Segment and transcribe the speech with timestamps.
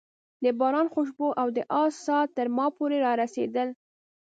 [0.43, 3.69] د باران خوشبو او د آس ساه تر ما پورې رارسېدل.